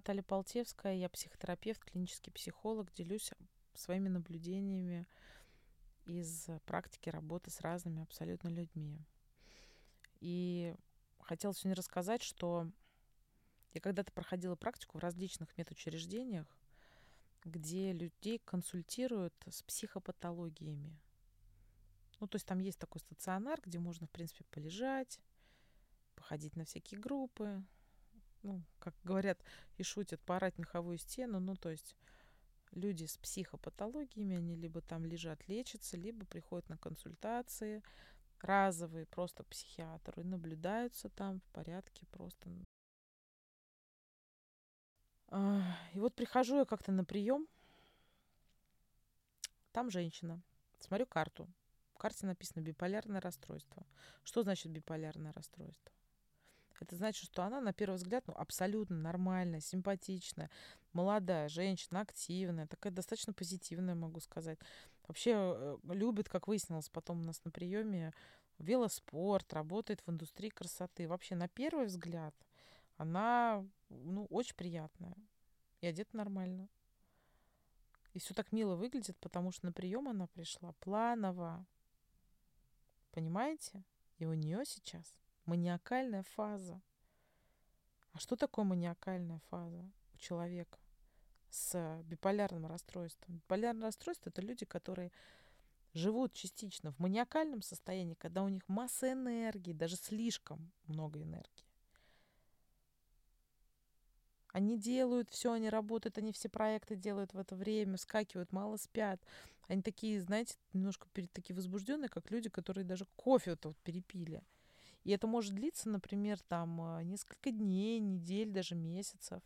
Наталья 0.00 0.22
Полтевская, 0.22 0.94
я 0.94 1.10
психотерапевт, 1.10 1.84
клинический 1.84 2.32
психолог, 2.32 2.90
делюсь 2.90 3.32
своими 3.74 4.08
наблюдениями 4.08 5.06
из 6.06 6.48
практики 6.64 7.10
работы 7.10 7.50
с 7.50 7.60
разными 7.60 8.00
абсолютно 8.00 8.48
людьми. 8.48 8.98
И 10.20 10.74
хотела 11.18 11.52
сегодня 11.52 11.76
рассказать, 11.76 12.22
что 12.22 12.70
я 13.74 13.82
когда-то 13.82 14.10
проходила 14.10 14.56
практику 14.56 14.96
в 14.96 15.02
различных 15.02 15.54
медучреждениях, 15.58 16.46
где 17.44 17.92
людей 17.92 18.38
консультируют 18.38 19.34
с 19.50 19.62
психопатологиями. 19.64 20.98
Ну, 22.20 22.26
то 22.26 22.36
есть 22.36 22.46
там 22.46 22.58
есть 22.60 22.78
такой 22.78 23.02
стационар, 23.02 23.60
где 23.62 23.78
можно, 23.78 24.06
в 24.06 24.10
принципе, 24.10 24.44
полежать, 24.44 25.20
походить 26.14 26.56
на 26.56 26.64
всякие 26.64 26.98
группы, 26.98 27.62
ну, 28.42 28.62
как 28.78 28.94
говорят 29.04 29.42
и 29.76 29.82
шутят, 29.82 30.20
поорать 30.22 30.58
меховую 30.58 30.98
стену. 30.98 31.40
Ну, 31.40 31.56
то 31.56 31.70
есть 31.70 31.96
люди 32.72 33.04
с 33.04 33.16
психопатологиями, 33.18 34.36
они 34.36 34.54
либо 34.56 34.80
там 34.80 35.04
лежат, 35.04 35.46
лечатся, 35.48 35.96
либо 35.96 36.24
приходят 36.26 36.68
на 36.68 36.78
консультации 36.78 37.82
разовые 38.40 39.06
просто 39.06 39.44
и 40.16 40.24
наблюдаются 40.24 41.10
там 41.10 41.40
в 41.40 41.44
порядке 41.52 42.06
просто. 42.06 42.48
И 45.92 45.98
вот 45.98 46.14
прихожу 46.14 46.58
я 46.58 46.64
как-то 46.64 46.90
на 46.90 47.04
прием, 47.04 47.46
там 49.72 49.90
женщина, 49.90 50.42
смотрю 50.80 51.06
карту. 51.06 51.48
В 51.92 51.98
карте 51.98 52.26
написано 52.26 52.62
биполярное 52.62 53.20
расстройство. 53.20 53.86
Что 54.24 54.42
значит 54.42 54.72
биполярное 54.72 55.32
расстройство? 55.32 55.92
Это 56.80 56.96
значит, 56.96 57.24
что 57.24 57.42
она 57.42 57.60
на 57.60 57.72
первый 57.72 57.96
взгляд 57.96 58.26
ну, 58.26 58.34
абсолютно 58.36 58.96
нормальная, 58.96 59.60
симпатичная, 59.60 60.50
молодая 60.92 61.48
женщина, 61.48 62.00
активная, 62.00 62.66
такая 62.66 62.92
достаточно 62.92 63.32
позитивная, 63.32 63.94
могу 63.94 64.20
сказать. 64.20 64.58
Вообще 65.06 65.32
э, 65.34 65.78
любит, 65.84 66.28
как 66.28 66.48
выяснилось 66.48 66.88
потом 66.88 67.20
у 67.20 67.24
нас 67.24 67.44
на 67.44 67.50
приеме, 67.50 68.14
велоспорт, 68.58 69.52
работает 69.52 70.00
в 70.00 70.10
индустрии 70.10 70.48
красоты. 70.48 71.06
Вообще 71.06 71.34
на 71.34 71.48
первый 71.48 71.86
взгляд 71.86 72.34
она 72.96 73.64
ну, 73.90 74.26
очень 74.30 74.56
приятная 74.56 75.16
и 75.80 75.86
одета 75.86 76.16
нормально. 76.16 76.68
И 78.12 78.18
все 78.18 78.34
так 78.34 78.52
мило 78.52 78.74
выглядит, 78.74 79.16
потому 79.18 79.52
что 79.52 79.66
на 79.66 79.72
прием 79.72 80.08
она 80.08 80.26
пришла 80.26 80.72
планово. 80.80 81.64
Понимаете? 83.12 83.84
И 84.18 84.26
у 84.26 84.34
нее 84.34 84.64
сейчас 84.64 85.20
маниакальная 85.50 86.22
фаза. 86.22 86.80
А 88.12 88.20
что 88.20 88.36
такое 88.36 88.64
маниакальная 88.64 89.40
фаза 89.50 89.84
у 90.14 90.18
человека 90.18 90.78
с 91.50 92.02
биполярным 92.04 92.66
расстройством? 92.66 93.38
Биполярное 93.38 93.86
расстройство– 93.86 94.28
это 94.30 94.42
люди, 94.42 94.64
которые 94.64 95.10
живут 95.92 96.34
частично 96.34 96.92
в 96.92 97.00
маниакальном 97.00 97.62
состоянии, 97.62 98.14
когда 98.14 98.44
у 98.44 98.48
них 98.48 98.62
масса 98.68 99.12
энергии, 99.12 99.72
даже 99.72 99.96
слишком 99.96 100.70
много 100.86 101.20
энергии. 101.20 101.66
Они 104.52 104.78
делают 104.78 105.30
все, 105.30 105.52
они 105.52 105.68
работают, 105.68 106.18
они 106.18 106.32
все 106.32 106.48
проекты 106.48 106.94
делают 106.94 107.34
в 107.34 107.38
это 107.38 107.56
время, 107.56 107.96
скакивают, 107.96 108.52
мало 108.52 108.76
спят. 108.76 109.20
Они 109.66 109.82
такие, 109.82 110.20
знаете, 110.20 110.56
немножко 110.72 111.08
такие 111.32 111.54
возбужденные, 111.56 112.08
как 112.08 112.30
люди, 112.30 112.48
которые 112.48 112.84
даже 112.84 113.06
кофе 113.16 113.52
вот, 113.52 113.64
вот 113.64 113.76
перепили. 113.78 114.42
И 115.04 115.10
это 115.12 115.26
может 115.26 115.54
длиться, 115.54 115.88
например, 115.88 116.38
там 116.40 116.98
э, 116.98 117.04
несколько 117.04 117.50
дней, 117.50 117.98
недель, 118.00 118.50
даже 118.50 118.74
месяцев. 118.74 119.42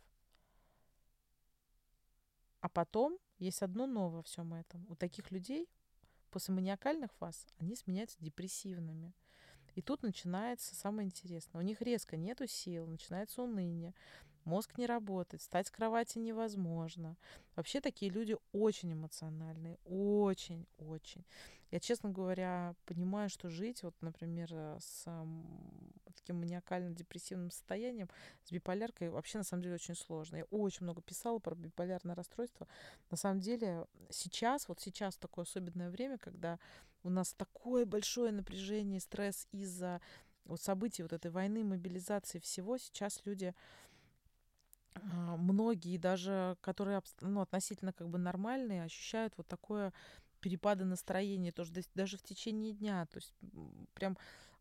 А 2.61 2.69
потом 2.69 3.17
есть 3.37 3.61
одно 3.61 3.85
новое 3.85 4.17
во 4.17 4.23
всем 4.23 4.53
этом. 4.53 4.85
У 4.89 4.95
таких 4.95 5.31
людей 5.31 5.69
после 6.31 6.53
маниакальных 6.53 7.13
фаз 7.13 7.47
они 7.59 7.75
сменяются 7.75 8.17
депрессивными. 8.19 9.13
И 9.75 9.81
тут 9.81 10.03
начинается 10.03 10.73
самое 10.73 11.05
интересное. 11.05 11.59
У 11.59 11.63
них 11.63 11.81
резко 11.81 12.17
нету 12.17 12.47
сил, 12.47 12.87
начинается 12.87 13.41
уныние, 13.41 13.93
мозг 14.45 14.77
не 14.77 14.85
работает, 14.85 15.41
встать 15.41 15.67
с 15.67 15.71
кровати 15.71 16.17
невозможно. 16.17 17.17
Вообще 17.55 17.81
такие 17.81 18.11
люди 18.11 18.37
очень 18.53 18.93
эмоциональные, 18.93 19.77
очень-очень. 19.85 21.25
Я, 21.71 21.79
честно 21.79 22.09
говоря, 22.09 22.75
понимаю, 22.85 23.29
что 23.29 23.49
жить, 23.49 23.83
вот, 23.83 23.95
например, 24.01 24.49
э, 24.51 24.77
с 24.79 25.05
таким 26.15 26.39
маниакально-депрессивным 26.39 27.51
состоянием, 27.51 28.09
с 28.43 28.51
биполяркой, 28.51 29.09
вообще, 29.09 29.39
на 29.39 29.43
самом 29.43 29.63
деле, 29.63 29.75
очень 29.75 29.95
сложно. 29.95 30.37
Я 30.37 30.43
очень 30.45 30.83
много 30.83 31.01
писала 31.01 31.39
про 31.39 31.55
биполярное 31.55 32.15
расстройство. 32.15 32.67
На 33.11 33.17
самом 33.17 33.39
деле, 33.39 33.85
сейчас, 34.09 34.67
вот 34.67 34.79
сейчас 34.79 35.17
такое 35.17 35.43
особенное 35.43 35.89
время, 35.89 36.17
когда 36.17 36.59
у 37.03 37.09
нас 37.09 37.33
такое 37.33 37.85
большое 37.85 38.31
напряжение, 38.31 38.99
стресс 38.99 39.47
из-за 39.51 40.01
вот 40.45 40.61
событий 40.61 41.03
вот 41.03 41.13
этой 41.13 41.31
войны, 41.31 41.63
мобилизации 41.63 42.39
всего, 42.39 42.77
сейчас 42.77 43.21
люди 43.25 43.53
а, 44.95 45.37
многие 45.37 45.97
даже, 45.97 46.57
которые 46.61 47.01
ну, 47.21 47.41
относительно 47.41 47.93
как 47.93 48.09
бы 48.09 48.17
нормальные, 48.17 48.83
ощущают 48.83 49.33
вот 49.37 49.47
такое 49.47 49.93
перепады 50.45 50.85
настроения 50.85 51.51
тоже 51.51 51.73
даже 51.95 52.17
в 52.17 52.21
течение 52.21 52.71
дня. 52.73 53.07
То 53.07 53.17
есть 53.17 53.33
прям 53.95 54.15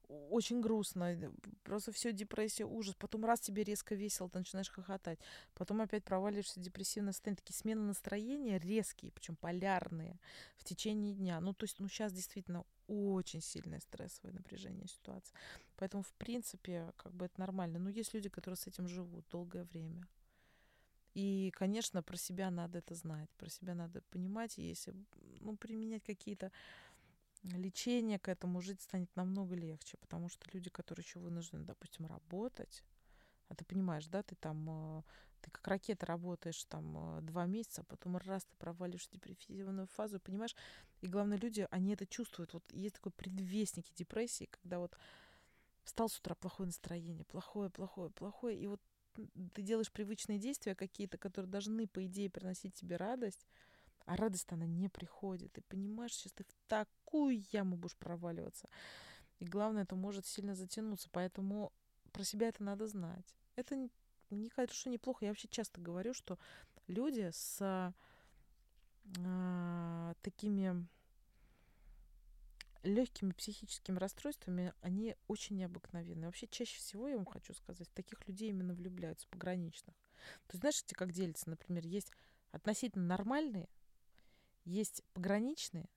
очень 0.08 0.62
грустно, 0.62 1.14
просто 1.62 1.92
все 1.92 2.12
депрессия, 2.12 2.64
ужас. 2.64 2.94
Потом 2.94 3.26
раз 3.26 3.40
тебе 3.40 3.64
резко 3.64 3.94
весело, 3.94 4.30
ты 4.30 4.38
начинаешь 4.38 4.70
хохотать. 4.70 5.18
Потом 5.52 5.82
опять 5.82 6.02
проваливаешься 6.02 6.58
в 6.58 6.62
депрессивное 6.62 7.12
состояние. 7.12 7.36
Такие 7.36 7.56
смены 7.56 7.82
настроения 7.82 8.58
резкие, 8.58 9.12
причем 9.12 9.36
полярные 9.36 10.18
в 10.56 10.64
течение 10.64 11.12
дня. 11.12 11.38
Ну, 11.40 11.52
то 11.52 11.64
есть, 11.64 11.78
ну, 11.78 11.88
сейчас 11.88 12.12
действительно 12.12 12.64
очень 12.86 13.42
сильное 13.42 13.80
стрессовое 13.80 14.32
напряжение 14.32 14.88
ситуации. 14.88 15.34
Поэтому, 15.76 16.02
в 16.02 16.14
принципе, 16.14 16.92
как 16.96 17.12
бы 17.12 17.26
это 17.26 17.38
нормально. 17.38 17.78
Но 17.78 17.90
есть 17.90 18.14
люди, 18.14 18.30
которые 18.30 18.56
с 18.56 18.66
этим 18.66 18.88
живут 18.88 19.26
долгое 19.30 19.64
время. 19.64 20.06
И, 21.14 21.52
конечно, 21.54 22.02
про 22.02 22.16
себя 22.16 22.50
надо 22.50 22.78
это 22.78 22.94
знать, 22.94 23.30
про 23.38 23.48
себя 23.48 23.74
надо 23.74 24.02
понимать, 24.10 24.58
если 24.58 24.94
ну, 25.40 25.56
применять 25.56 26.02
какие-то 26.02 26.50
лечения 27.44 28.18
к 28.18 28.28
этому, 28.28 28.60
жить 28.60 28.80
станет 28.80 29.14
намного 29.16 29.54
легче, 29.54 29.96
потому 29.98 30.28
что 30.28 30.48
люди, 30.52 30.70
которые 30.70 31.04
еще 31.04 31.20
вынуждены, 31.20 31.64
допустим, 31.64 32.06
работать, 32.06 32.82
а 33.48 33.54
ты 33.54 33.64
понимаешь, 33.64 34.06
да, 34.06 34.22
ты 34.22 34.34
там, 34.34 34.98
э, 34.98 35.02
ты 35.42 35.50
как 35.50 35.68
ракета 35.68 36.06
работаешь 36.06 36.64
там 36.64 37.18
э, 37.18 37.20
два 37.20 37.46
месяца, 37.46 37.82
а 37.82 37.84
потом 37.84 38.16
раз 38.16 38.44
ты 38.44 38.56
провалишь 38.56 39.08
депрессивную 39.08 39.86
фазу, 39.86 40.18
понимаешь? 40.18 40.56
И 41.02 41.06
главное, 41.06 41.38
люди, 41.38 41.68
они 41.70 41.92
это 41.92 42.06
чувствуют. 42.06 42.54
Вот 42.54 42.64
есть 42.72 42.94
такой 42.94 43.12
предвестники 43.12 43.92
депрессии, 43.94 44.48
когда 44.50 44.78
вот 44.78 44.96
встал 45.84 46.08
с 46.08 46.18
утра 46.18 46.34
плохое 46.34 46.66
настроение, 46.66 47.24
плохое, 47.26 47.68
плохое, 47.68 48.10
плохое, 48.10 48.58
и 48.58 48.66
вот 48.66 48.80
ты 49.52 49.62
делаешь 49.62 49.92
привычные 49.92 50.38
действия 50.38 50.74
какие-то, 50.74 51.18
которые 51.18 51.50
должны, 51.50 51.86
по 51.86 52.04
идее, 52.04 52.30
приносить 52.30 52.74
тебе 52.74 52.96
радость, 52.96 53.46
а 54.06 54.16
радость 54.16 54.52
она 54.52 54.66
не 54.66 54.88
приходит. 54.88 55.52
Ты 55.52 55.62
понимаешь, 55.62 56.12
сейчас 56.14 56.32
ты 56.32 56.44
в 56.44 56.54
такую 56.68 57.42
яму 57.52 57.76
будешь 57.76 57.96
проваливаться. 57.96 58.68
И 59.38 59.44
главное, 59.44 59.84
это 59.84 59.96
может 59.96 60.26
сильно 60.26 60.54
затянуться. 60.54 61.08
Поэтому 61.10 61.72
про 62.12 62.24
себя 62.24 62.48
это 62.48 62.62
надо 62.62 62.86
знать. 62.86 63.34
Это 63.56 63.76
не, 63.76 63.90
не 64.30 64.50
хорошо, 64.50 64.90
неплохо. 64.90 65.24
Я 65.24 65.30
вообще 65.30 65.48
часто 65.48 65.80
говорю, 65.80 66.14
что 66.14 66.38
люди 66.86 67.30
с 67.32 67.94
э, 69.16 70.14
такими 70.22 70.86
легкими 72.84 73.32
психическими 73.32 73.98
расстройствами, 73.98 74.72
они 74.80 75.16
очень 75.26 75.56
необыкновенные. 75.56 76.26
Вообще, 76.26 76.46
чаще 76.46 76.78
всего, 76.78 77.08
я 77.08 77.16
вам 77.16 77.26
хочу 77.26 77.54
сказать, 77.54 77.90
таких 77.94 78.26
людей 78.28 78.50
именно 78.50 78.74
влюбляются, 78.74 79.26
пограничных. 79.28 79.94
То 80.46 80.52
есть, 80.52 80.60
знаешь, 80.60 80.84
как 80.94 81.12
делятся, 81.12 81.50
например, 81.50 81.84
есть 81.86 82.12
относительно 82.52 83.04
нормальные, 83.06 83.68
есть 84.64 85.02
пограничные, 85.12 85.88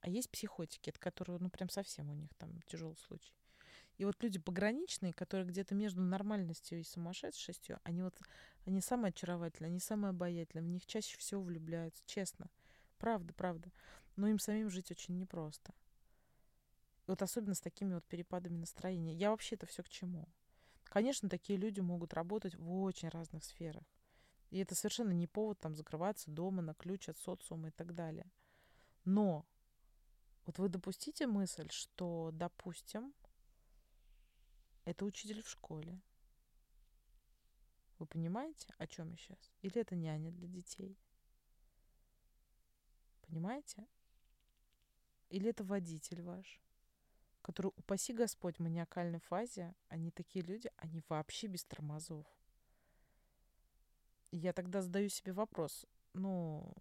а 0.00 0.08
есть 0.08 0.30
психотики, 0.30 0.90
это 0.90 0.98
которые, 0.98 1.38
ну, 1.38 1.48
прям 1.48 1.68
совсем 1.68 2.10
у 2.10 2.14
них 2.14 2.34
там 2.34 2.60
тяжелый 2.62 2.96
случай. 2.96 3.34
И 3.98 4.04
вот 4.04 4.20
люди 4.22 4.38
пограничные, 4.38 5.12
которые 5.12 5.46
где-то 5.46 5.74
между 5.74 6.00
нормальностью 6.02 6.80
и 6.80 6.82
сумасшедшестью, 6.82 7.78
они 7.84 8.02
вот, 8.02 8.18
они 8.64 8.80
самые 8.80 9.10
очаровательные, 9.10 9.68
они 9.68 9.80
самые 9.80 10.10
обаятельные, 10.10 10.64
в 10.64 10.72
них 10.72 10.86
чаще 10.86 11.16
всего 11.18 11.42
влюбляются, 11.42 12.02
честно. 12.06 12.48
Правда, 12.98 13.32
правда. 13.34 13.70
Но 14.16 14.28
им 14.28 14.38
самим 14.38 14.70
жить 14.70 14.90
очень 14.90 15.18
непросто. 15.18 15.72
Вот 17.12 17.20
особенно 17.20 17.54
с 17.54 17.60
такими 17.60 17.92
вот 17.92 18.06
перепадами 18.06 18.56
настроения. 18.56 19.12
Я 19.12 19.32
вообще 19.32 19.56
это 19.56 19.66
все 19.66 19.82
к 19.82 19.88
чему? 19.90 20.26
Конечно, 20.84 21.28
такие 21.28 21.58
люди 21.58 21.78
могут 21.78 22.14
работать 22.14 22.54
в 22.54 22.72
очень 22.80 23.10
разных 23.10 23.44
сферах. 23.44 23.84
И 24.48 24.56
это 24.60 24.74
совершенно 24.74 25.12
не 25.12 25.26
повод 25.26 25.60
там 25.60 25.74
закрываться 25.74 26.30
дома 26.30 26.62
на 26.62 26.72
ключ 26.72 27.10
от 27.10 27.18
социума 27.18 27.68
и 27.68 27.70
так 27.70 27.94
далее. 27.94 28.32
Но 29.04 29.44
вот 30.46 30.58
вы 30.58 30.70
допустите 30.70 31.26
мысль, 31.26 31.68
что, 31.68 32.30
допустим, 32.32 33.12
это 34.86 35.04
учитель 35.04 35.42
в 35.42 35.50
школе. 35.50 36.00
Вы 37.98 38.06
понимаете, 38.06 38.72
о 38.78 38.86
чем 38.86 39.10
я 39.10 39.18
сейчас? 39.18 39.52
Или 39.60 39.82
это 39.82 39.96
няня 39.96 40.30
для 40.30 40.48
детей? 40.48 40.98
Понимаете? 43.20 43.86
Или 45.28 45.50
это 45.50 45.62
водитель 45.62 46.22
ваш, 46.22 46.62
который, 47.42 47.72
упаси 47.76 48.12
Господь, 48.12 48.56
в 48.56 48.62
маниакальной 48.62 49.20
фазе, 49.20 49.74
они 49.88 50.10
такие 50.10 50.44
люди, 50.44 50.70
они 50.76 51.02
вообще 51.08 51.48
без 51.48 51.64
тормозов. 51.64 52.26
Я 54.30 54.52
тогда 54.52 54.80
задаю 54.80 55.08
себе 55.08 55.32
вопрос, 55.32 55.86
ну, 56.14 56.74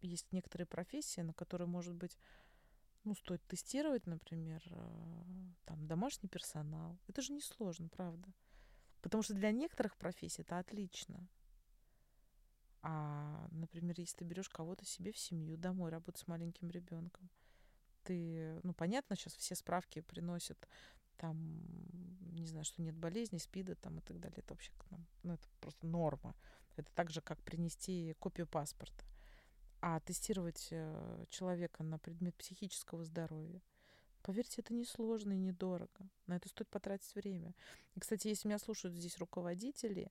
есть 0.00 0.32
некоторые 0.32 0.66
профессии, 0.66 1.20
на 1.20 1.34
которые, 1.34 1.68
может 1.68 1.94
быть, 1.94 2.16
ну, 3.04 3.14
стоит 3.14 3.44
тестировать, 3.46 4.06
например, 4.06 4.62
э, 4.70 5.52
там, 5.64 5.86
домашний 5.86 6.28
персонал. 6.28 6.98
Это 7.08 7.20
же 7.20 7.32
несложно, 7.32 7.88
правда. 7.88 8.32
Потому 9.00 9.22
что 9.22 9.34
для 9.34 9.50
некоторых 9.50 9.96
профессий 9.96 10.42
это 10.42 10.58
отлично. 10.58 11.28
А, 12.82 13.48
например, 13.50 13.94
если 13.98 14.18
ты 14.18 14.24
берешь 14.24 14.48
кого-то 14.48 14.84
себе 14.84 15.12
в 15.12 15.18
семью, 15.18 15.56
домой, 15.56 15.90
работать 15.90 16.20
с 16.20 16.28
маленьким 16.28 16.70
ребенком, 16.70 17.28
ты, 18.04 18.60
ну, 18.62 18.72
понятно, 18.72 19.16
сейчас 19.16 19.34
все 19.34 19.54
справки 19.54 20.00
приносят, 20.00 20.68
там, 21.16 21.60
не 22.32 22.46
знаю, 22.46 22.64
что 22.64 22.82
нет 22.82 22.96
болезни, 22.96 23.38
спида 23.38 23.74
там 23.76 23.98
и 23.98 24.02
так 24.02 24.18
далее. 24.18 24.38
Это 24.38 24.54
вообще, 24.54 24.72
ну, 25.22 25.34
это 25.34 25.48
просто 25.60 25.86
норма. 25.86 26.34
Это 26.76 26.90
так 26.94 27.10
же, 27.10 27.20
как 27.20 27.42
принести 27.42 28.14
копию 28.18 28.46
паспорта. 28.46 29.04
А 29.80 30.00
тестировать 30.00 30.68
э, 30.70 31.24
человека 31.28 31.82
на 31.82 31.98
предмет 31.98 32.34
психического 32.36 33.04
здоровья, 33.04 33.60
поверьте, 34.22 34.62
это 34.62 34.72
несложно 34.72 35.32
и 35.32 35.38
недорого. 35.38 36.08
На 36.26 36.36
это 36.36 36.48
стоит 36.48 36.68
потратить 36.68 37.14
время. 37.14 37.54
И, 37.94 38.00
кстати, 38.00 38.28
если 38.28 38.48
меня 38.48 38.58
слушают 38.58 38.96
здесь 38.96 39.18
руководители, 39.18 40.10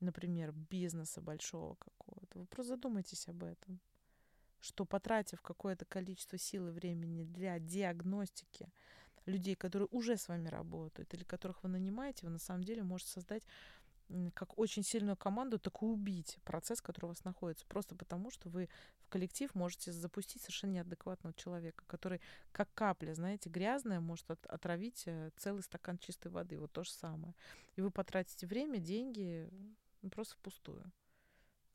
например, 0.00 0.52
бизнеса 0.52 1.20
большого 1.20 1.76
какого-то, 1.76 2.40
вы 2.40 2.46
просто 2.46 2.74
задумайтесь 2.74 3.28
об 3.28 3.44
этом 3.44 3.80
что 4.64 4.84
потратив 4.86 5.42
какое-то 5.42 5.84
количество 5.84 6.38
сил 6.38 6.68
и 6.68 6.72
времени 6.72 7.24
для 7.24 7.58
диагностики 7.58 8.72
людей, 9.26 9.54
которые 9.54 9.88
уже 9.90 10.16
с 10.16 10.28
вами 10.28 10.48
работают 10.48 11.12
или 11.12 11.22
которых 11.24 11.62
вы 11.62 11.68
нанимаете, 11.68 12.26
вы 12.26 12.32
на 12.32 12.38
самом 12.38 12.64
деле 12.64 12.82
можете 12.82 13.12
создать 13.12 13.42
как 14.34 14.58
очень 14.58 14.82
сильную 14.82 15.16
команду, 15.16 15.58
так 15.58 15.82
и 15.82 15.84
убить 15.84 16.38
процесс, 16.44 16.80
который 16.80 17.06
у 17.06 17.08
вас 17.08 17.24
находится. 17.24 17.66
Просто 17.66 17.94
потому, 17.94 18.30
что 18.30 18.48
вы 18.48 18.68
в 19.00 19.08
коллектив 19.08 19.54
можете 19.54 19.92
запустить 19.92 20.42
совершенно 20.42 20.72
неадекватного 20.72 21.34
человека, 21.34 21.84
который 21.86 22.20
как 22.52 22.72
капля, 22.74 23.14
знаете, 23.14 23.48
грязная, 23.48 24.00
может 24.00 24.30
от, 24.30 24.44
отравить 24.46 25.04
э, 25.06 25.30
целый 25.36 25.62
стакан 25.62 25.98
чистой 25.98 26.28
воды. 26.28 26.58
Вот 26.58 26.72
то 26.72 26.84
же 26.84 26.90
самое. 26.90 27.34
И 27.76 27.80
вы 27.80 27.90
потратите 27.90 28.46
время, 28.46 28.78
деньги 28.78 29.48
просто 30.10 30.34
впустую. 30.36 30.92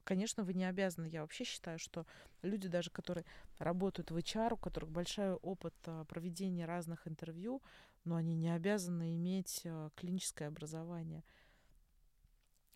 Конечно, 0.10 0.44
вы 0.44 0.56
не 0.56 0.66
обязаны. 0.66 1.06
Я 1.06 1.22
вообще 1.22 1.44
считаю, 1.44 1.78
что 1.78 2.08
люди, 2.42 2.68
даже 2.68 2.90
которые 2.90 3.26
работают 3.60 4.10
в 4.10 4.18
HR, 4.18 4.56
у 4.56 4.58
которых 4.58 4.90
большой 4.90 5.34
опыт 5.34 5.76
а, 5.86 6.04
проведения 6.06 6.66
разных 6.66 7.08
интервью, 7.08 7.62
но 8.06 8.16
они 8.16 8.34
не 8.34 8.50
обязаны 8.50 9.14
иметь 9.14 9.62
а, 9.66 9.92
клиническое 9.96 10.48
образование. 10.48 11.24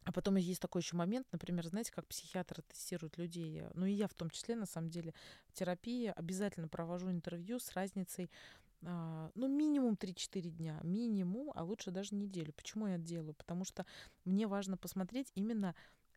А 0.03 0.11
потом 0.11 0.35
есть 0.35 0.61
такой 0.61 0.83
еще 0.83 0.95
момент, 0.95 1.25
например, 1.31 1.65
знаете, 1.65 1.91
как 1.91 2.05
психиатры 2.05 2.61
тестируют 2.61 3.17
людей. 3.17 3.63
Ну 3.73 3.87
и 3.87 3.93
я 3.93 4.07
в 4.07 4.13
том 4.13 4.29
числе, 4.29 4.55
на 4.55 4.67
самом 4.67 4.91
деле, 4.91 5.15
в 5.47 5.53
терапии 5.53 6.13
обязательно 6.15 6.67
провожу 6.67 7.09
интервью 7.09 7.57
с 7.57 7.71
разницей 7.71 8.29
а, 8.85 9.31
ну, 9.33 9.47
минимум 9.47 9.95
3-4 9.95 10.51
дня, 10.51 10.79
минимум, 10.83 11.51
а 11.55 11.63
лучше 11.63 11.89
даже 11.89 12.13
неделю. 12.13 12.53
Почему 12.53 12.85
я 12.85 12.99
делаю? 12.99 13.33
Потому 13.33 13.65
что 13.65 13.87
мне 14.23 14.45
важно 14.45 14.77
посмотреть 14.77 15.31
именно 15.33 15.73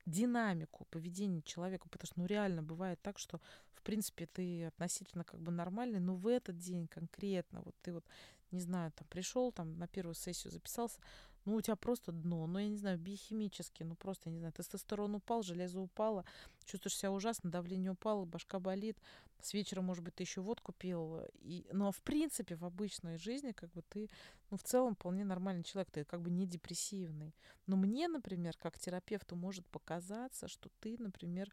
динамику 0.07 0.87
поведения 0.91 1.43
человека, 1.43 1.89
потому 1.89 2.07
что, 2.07 2.21
ну, 2.21 2.27
реально 2.27 2.63
бывает 2.63 3.01
так, 3.03 3.19
что, 3.19 3.41
в 3.75 3.83
принципе, 3.83 4.27
ты 4.27 4.65
относительно 4.65 5.25
как 5.25 5.41
бы 5.41 5.53
нормальный, 5.53 6.01
но 6.01 6.15
в 6.15 6.27
этот 6.27 6.59
день 6.59 6.87
конкретно, 6.87 7.61
вот 7.65 7.75
ты 7.83 7.93
вот, 7.93 8.05
не 8.53 8.61
знаю, 8.61 8.93
там 8.93 9.07
пришел, 9.09 9.53
там 9.53 9.79
на 9.79 9.89
первую 9.89 10.15
сессию 10.15 10.53
записался, 10.53 11.01
ну, 11.47 11.57
у 11.57 11.61
тебя 11.61 11.77
просто 11.77 12.13
дно, 12.13 12.47
ну, 12.47 12.59
я 12.59 12.69
не 12.69 12.77
знаю, 12.77 12.99
биохимически, 12.99 13.85
ну, 13.85 13.95
просто, 13.95 14.29
я 14.29 14.33
не 14.33 14.39
знаю, 14.39 14.53
тестостерон 14.53 15.15
упал, 15.15 15.43
железо 15.43 15.81
упало, 15.81 16.25
чувствуешь 16.65 16.97
себя 16.97 17.13
ужасно, 17.13 17.51
давление 17.51 17.93
упало, 17.93 18.25
башка 18.25 18.59
болит, 18.59 18.99
с 19.41 19.55
вечера, 19.55 19.81
может 19.81 20.03
быть, 20.03 20.15
ты 20.15 20.25
еще 20.25 20.41
водку 20.41 20.73
пил, 20.73 21.21
и, 21.41 21.67
но, 21.73 21.93
в 21.93 22.03
принципе, 22.03 22.57
в 22.57 22.65
обычной 22.65 23.17
жизни, 23.17 23.53
как 23.53 23.71
бы, 23.73 23.83
ты, 23.83 24.11
ну, 24.51 24.57
в 24.57 24.63
целом, 24.63 24.95
вполне 24.95 25.25
нормальный 25.25 25.63
человек, 25.63 25.91
ты 25.91 26.05
как 26.05 26.21
бы 26.21 26.31
не 26.31 26.47
депрессивный. 26.47 27.35
Но 27.67 27.77
мне, 27.77 28.09
например, 28.09 28.57
как 28.57 28.79
терапевту 28.79 29.37
может 29.37 29.67
показаться, 29.67 30.49
что 30.49 30.69
ты, 30.81 30.97
например, 30.99 31.53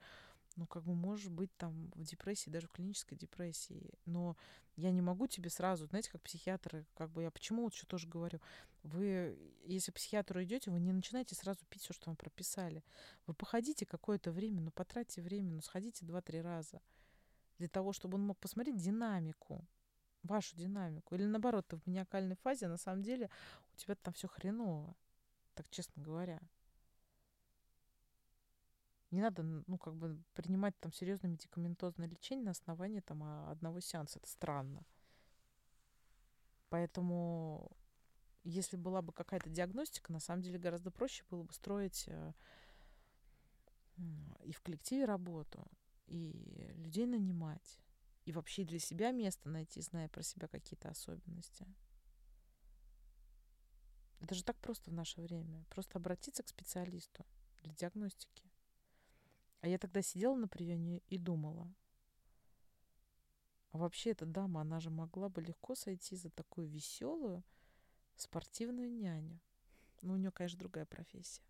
ну, 0.55 0.67
как 0.67 0.83
бы 0.83 0.93
можешь 0.93 1.29
быть 1.29 1.55
там 1.57 1.91
в 1.95 2.03
депрессии, 2.03 2.49
даже 2.49 2.67
в 2.67 2.71
клинической 2.71 3.17
депрессии. 3.17 3.89
Но 4.05 4.37
я 4.75 4.91
не 4.91 5.01
могу 5.01 5.27
тебе 5.27 5.49
сразу, 5.49 5.85
знаете, 5.87 6.11
как 6.11 6.21
психиатры, 6.21 6.85
как 6.95 7.09
бы 7.11 7.23
я 7.23 7.31
почему 7.31 7.63
вот 7.63 7.73
что 7.73 7.87
тоже 7.87 8.07
говорю, 8.07 8.39
вы, 8.83 9.37
если 9.65 9.91
к 9.91 9.95
психиатру 9.95 10.43
идете, 10.43 10.71
вы 10.71 10.79
не 10.79 10.93
начинаете 10.93 11.35
сразу 11.35 11.59
пить 11.69 11.83
все, 11.83 11.93
что 11.93 12.09
вам 12.09 12.15
прописали. 12.15 12.83
Вы 13.25 13.33
походите 13.33 13.85
какое-то 13.85 14.31
время, 14.31 14.61
ну, 14.61 14.71
потратьте 14.71 15.21
время, 15.21 15.51
ну, 15.51 15.61
сходите 15.61 16.05
два-три 16.05 16.41
раза 16.41 16.81
для 17.57 17.67
того, 17.67 17.93
чтобы 17.93 18.15
он 18.15 18.25
мог 18.25 18.37
посмотреть 18.39 18.77
динамику, 18.77 19.65
вашу 20.23 20.55
динамику. 20.55 21.15
Или 21.15 21.25
наоборот, 21.25 21.67
ты 21.67 21.77
в 21.77 21.85
маниакальной 21.85 22.35
фазе, 22.35 22.67
на 22.67 22.77
самом 22.77 23.03
деле 23.03 23.29
у 23.73 23.77
тебя 23.77 23.95
там 23.95 24.13
все 24.13 24.27
хреново, 24.27 24.95
так 25.53 25.69
честно 25.69 26.01
говоря. 26.01 26.39
Не 29.13 29.21
надо, 29.21 29.43
ну, 29.43 29.77
как 29.77 29.95
бы 29.95 30.19
принимать 30.33 30.75
там 30.79 30.91
серьезное 30.91 31.29
медикаментозное 31.29 32.07
лечение 32.07 32.45
на 32.45 32.51
основании 32.51 32.99
там 32.99 33.21
а, 33.21 33.51
одного 33.51 33.79
сеанса. 33.79 34.17
Это 34.17 34.27
странно. 34.27 34.83
Поэтому, 36.69 37.71
если 38.43 38.75
была 38.75 39.03
бы 39.03 39.13
какая-то 39.13 39.51
диагностика, 39.51 40.11
на 40.11 40.19
самом 40.19 40.41
деле 40.41 40.57
гораздо 40.57 40.89
проще 40.89 41.23
было 41.29 41.43
бы 41.43 41.53
строить 41.53 42.05
э, 42.07 42.33
и 44.41 44.51
в 44.51 44.61
коллективе 44.61 45.05
работу, 45.05 45.63
и 46.07 46.73
людей 46.73 47.05
нанимать, 47.05 47.79
и 48.25 48.31
вообще 48.31 48.63
для 48.63 48.79
себя 48.79 49.11
место 49.11 49.47
найти, 49.47 49.79
зная 49.81 50.09
про 50.09 50.23
себя 50.23 50.47
какие-то 50.47 50.89
особенности. 50.89 51.67
Это 54.21 54.33
же 54.33 54.43
так 54.43 54.57
просто 54.57 54.89
в 54.89 54.93
наше 54.95 55.21
время. 55.21 55.63
Просто 55.69 55.99
обратиться 55.99 56.41
к 56.41 56.47
специалисту 56.47 57.23
для 57.61 57.73
диагностики. 57.73 58.52
А 59.63 59.67
я 59.69 59.77
тогда 59.77 60.01
сидела 60.01 60.35
на 60.35 60.49
приеме 60.49 61.01
и 61.07 61.17
думала, 61.17 61.73
а 63.71 63.77
вообще 63.77 64.09
эта 64.09 64.25
дама, 64.25 64.59
она 64.59 64.81
же 64.81 64.89
могла 64.89 65.29
бы 65.29 65.41
легко 65.41 65.73
сойти 65.73 66.17
за 66.17 66.29
такую 66.29 66.67
веселую 66.67 67.45
спортивную 68.17 68.91
няню. 68.91 69.39
Но 70.01 70.09
ну, 70.09 70.13
у 70.15 70.17
нее, 70.17 70.31
конечно, 70.31 70.59
другая 70.59 70.85
профессия. 70.85 71.45